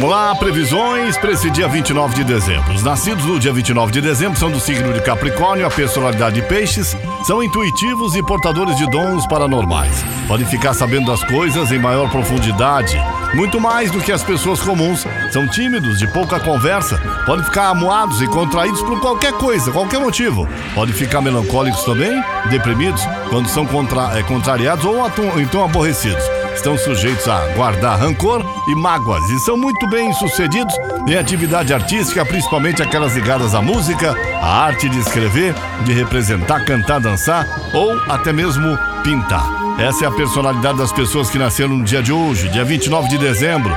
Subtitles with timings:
[0.00, 2.72] Vamos lá, previsões para esse dia 29 de dezembro.
[2.72, 6.48] Os nascidos no dia 29 de dezembro são do signo de Capricórnio, a personalidade de
[6.48, 10.02] Peixes, são intuitivos e portadores de dons paranormais.
[10.26, 12.96] Podem ficar sabendo das coisas em maior profundidade,
[13.34, 15.06] muito mais do que as pessoas comuns.
[15.30, 16.96] São tímidos, de pouca conversa,
[17.26, 20.48] podem ficar amuados e contraídos por qualquer coisa, qualquer motivo.
[20.74, 24.96] Podem ficar melancólicos também, deprimidos, quando são contra, é, contrariados ou
[25.38, 30.74] então aborrecidos estão sujeitos a guardar rancor e mágoas e são muito bem sucedidos
[31.08, 37.00] em atividade artística, principalmente aquelas ligadas à música, à arte de escrever, de representar, cantar,
[37.00, 39.44] dançar ou até mesmo pintar.
[39.78, 43.16] Essa é a personalidade das pessoas que nasceram no dia de hoje, dia 29 de
[43.16, 43.74] dezembro.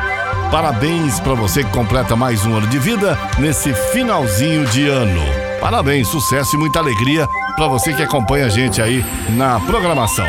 [0.52, 5.22] Parabéns para você que completa mais um ano de vida nesse finalzinho de ano.
[5.62, 10.28] Parabéns, sucesso e muita alegria para você que acompanha a gente aí na programação.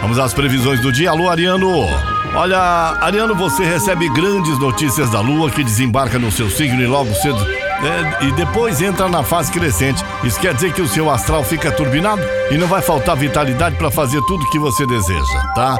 [0.00, 1.10] Vamos às previsões do dia.
[1.10, 1.86] Alô, Ariano.
[2.34, 2.58] Olha,
[3.00, 7.38] Ariano, você recebe grandes notícias da Lua que desembarca no seu signo e logo cedo
[7.82, 10.04] é, e depois entra na fase crescente.
[10.24, 13.90] Isso quer dizer que o seu astral fica turbinado e não vai faltar vitalidade para
[13.90, 15.76] fazer tudo que você deseja, tá?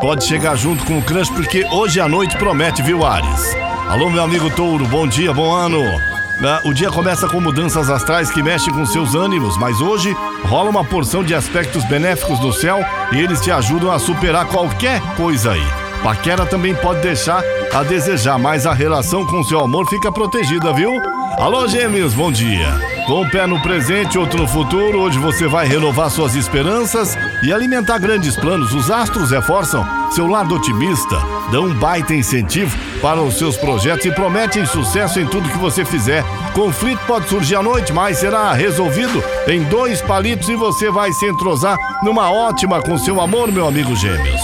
[0.00, 3.54] Pode chegar junto com o crush porque hoje à noite promete, viu, Ares?
[3.88, 6.11] Alô, meu amigo Touro, bom dia, bom ano.
[6.42, 6.60] Né?
[6.64, 10.12] O dia começa com mudanças astrais que mexem com seus ânimos, mas hoje
[10.42, 15.00] rola uma porção de aspectos benéficos no céu e eles te ajudam a superar qualquer
[15.14, 15.64] coisa aí.
[16.02, 21.00] Paquera também pode deixar a desejar, mas a relação com seu amor fica protegida, viu?
[21.38, 22.66] Alô, gêmeos, bom dia.
[23.06, 27.52] Com um pé no presente, outro no futuro, hoje você vai renovar suas esperanças e
[27.52, 28.74] alimentar grandes planos.
[28.74, 34.12] Os astros reforçam seu lado otimista, dão um baita incentivo para os seus projetos e
[34.12, 36.24] prometem sucesso em tudo que você fizer.
[36.54, 41.26] Conflito pode surgir à noite, mas será resolvido em dois palitos e você vai se
[41.26, 44.40] entrosar numa ótima com seu amor, meu amigo Gêmeos.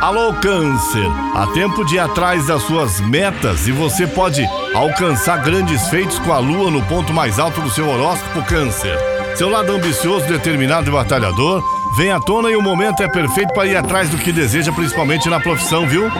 [0.00, 1.06] Alô, Câncer!
[1.34, 6.32] Há tempo de ir atrás das suas metas e você pode alcançar grandes feitos com
[6.32, 8.96] a lua no ponto mais alto do seu horóscopo, Câncer.
[9.34, 11.62] Seu lado ambicioso, determinado e batalhador
[11.96, 15.30] vem à tona e o momento é perfeito para ir atrás do que deseja, principalmente
[15.30, 16.10] na profissão, viu?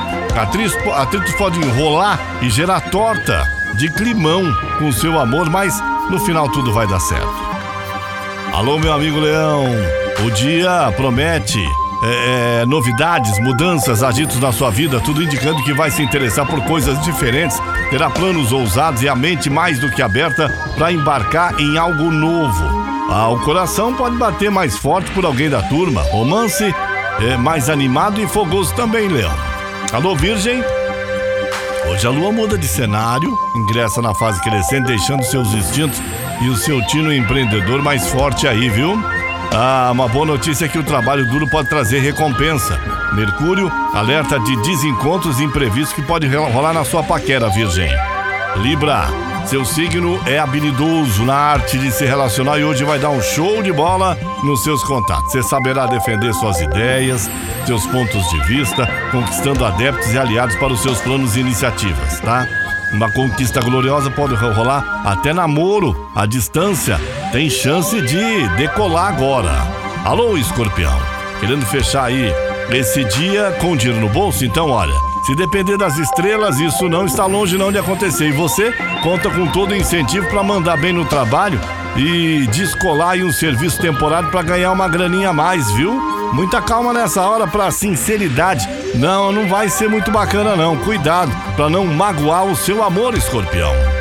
[0.95, 3.45] Atritos podem enrolar e gerar torta
[3.77, 4.43] de climão
[4.79, 5.75] com seu amor, mas
[6.11, 7.47] no final tudo vai dar certo.
[8.55, 9.67] Alô, meu amigo Leão,
[10.25, 11.63] o dia promete
[12.03, 16.63] é, é, novidades, mudanças, agitos na sua vida, tudo indicando que vai se interessar por
[16.65, 17.61] coisas diferentes,
[17.91, 20.49] terá planos ousados e a mente mais do que aberta
[20.79, 22.96] para embarcar em algo novo.
[23.09, 26.03] Ah, o coração pode bater mais forte por alguém da turma.
[26.03, 26.75] Romance
[27.21, 29.33] é mais animado e fogoso também, Leão.
[29.93, 30.63] Alô, Virgem?
[31.89, 36.03] Hoje a lua muda de cenário, ingressa na fase crescente, deixando seus instintos
[36.43, 39.01] e o seu tino empreendedor mais forte aí, viu?
[39.55, 42.79] Ah, uma boa notícia é que o trabalho duro pode trazer recompensa.
[43.15, 47.89] Mercúrio alerta de desencontros imprevistos que pode rolar na sua paquera, Virgem.
[48.57, 49.07] Libra,
[49.47, 53.63] seu signo é habilidoso na arte de se relacionar e hoje vai dar um show
[53.63, 55.31] de bola nos seus contatos.
[55.31, 57.31] Você saberá defender suas ideias,
[57.65, 62.47] seus pontos de vista, conquistando adeptos e aliados para os seus planos e iniciativas, tá?
[62.93, 67.01] Uma conquista gloriosa pode rolar até namoro à distância.
[67.31, 69.53] Tem chance de decolar agora.
[70.05, 70.99] Alô, escorpião.
[71.39, 72.33] Querendo fechar aí
[72.71, 74.45] esse dia com dinheiro no bolso?
[74.45, 75.16] Então, olha.
[75.27, 78.29] Se depender das estrelas, isso não está longe não de acontecer.
[78.29, 78.73] E você
[79.03, 81.61] conta com todo o incentivo para mandar bem no trabalho
[81.97, 85.93] e descolar aí um serviço temporário para ganhar uma graninha a mais, viu?
[86.33, 88.69] Muita calma nessa hora para sinceridade.
[88.95, 90.77] Não, não vai ser muito bacana não.
[90.77, 93.96] Cuidado para não magoar o seu amor, escorpião.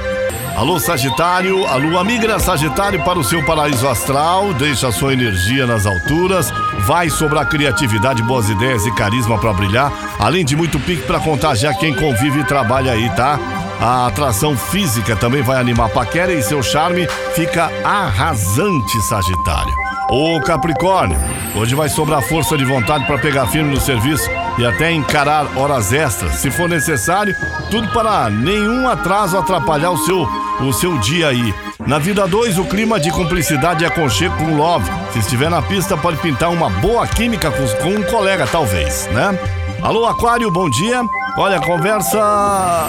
[0.56, 5.68] Alô, Sagitário, a lua migra Sagitário para o seu paraíso astral, deixa a sua energia
[5.68, 6.50] nas alturas,
[6.86, 11.78] vai sobrar criatividade, boas ideias e carisma para brilhar, além de muito pique para contagiar
[11.78, 13.38] quem convive e trabalha aí, tá?
[13.82, 17.06] A atração física também vai animar a paquera e seu charme.
[17.36, 19.85] Fica arrasante, Sagitário.
[20.10, 21.18] Ô Capricórnio,
[21.56, 25.92] hoje vai sobrar força de vontade para pegar firme no serviço e até encarar horas
[25.92, 27.36] extras, se for necessário,
[27.72, 30.28] tudo para nenhum atraso atrapalhar o seu,
[30.62, 31.54] o seu dia aí.
[31.88, 34.90] Na vida 2, o clima de cumplicidade e aconchego com love.
[35.12, 39.38] Se estiver na pista, pode pintar uma boa química com, com um colega, talvez, né?
[39.82, 41.02] Alô, Aquário, bom dia.
[41.38, 42.18] Olha, a conversa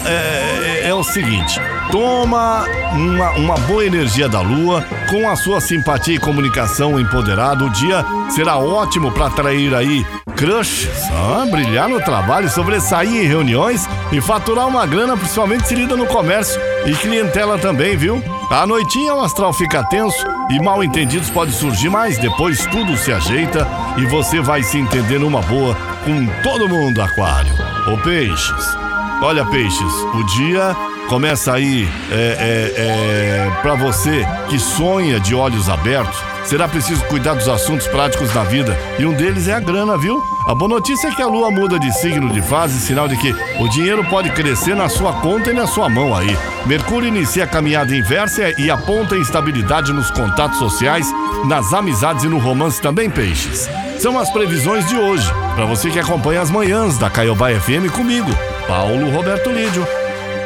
[0.06, 1.58] é, é, é, o seguinte:
[1.90, 7.64] toma uma, uma boa energia da lua, com a sua simpatia e comunicação empoderada.
[7.64, 10.06] O dia será ótimo para atrair aí
[10.36, 15.96] crushes, ah, brilhar no trabalho, sobressair em reuniões e faturar uma grana, principalmente se lida
[15.96, 18.22] no comércio e clientela também, viu?
[18.50, 23.12] À noitinha o astral fica tenso e mal entendidos pode surgir, mas depois tudo se
[23.12, 23.66] ajeita
[23.96, 25.74] e você vai se entender numa boa
[26.04, 27.52] com todo mundo, Aquário.
[27.92, 28.76] Ô peixes,
[29.22, 30.76] Olha, peixes, o dia
[31.08, 36.18] começa aí é, é, é, para você que sonha de olhos abertos.
[36.46, 40.22] Será preciso cuidar dos assuntos práticos da vida e um deles é a grana, viu?
[40.46, 43.34] A boa notícia é que a lua muda de signo de fase, sinal de que
[43.58, 46.38] o dinheiro pode crescer na sua conta e na sua mão aí.
[46.64, 51.12] Mercúrio inicia a caminhada inversa e aponta instabilidade nos contatos sociais,
[51.46, 53.68] nas amizades e no romance também, peixes.
[53.98, 58.30] São as previsões de hoje, para você que acompanha as manhãs da Caiobá FM comigo,
[58.68, 59.84] Paulo Roberto Lídio.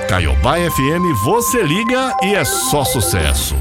[0.09, 3.55] Caiobá FM, você liga e é só sucesso.